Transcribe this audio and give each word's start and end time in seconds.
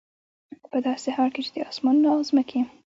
په 0.71 0.77
داسي 0.85 1.09
حال 1.15 1.29
كي 1.35 1.41
چي 1.45 1.51
د 1.53 1.57
آسمانونو 1.69 2.07
او 2.13 2.19
زمكي 2.29 2.59